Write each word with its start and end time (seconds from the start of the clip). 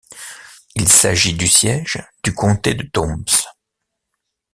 Il 0.73 0.89
s'agit 0.89 1.35
du 1.35 1.47
siège 1.47 2.03
du 2.23 2.33
comté 2.33 2.73
de 2.73 2.81
Toombs. 2.91 3.23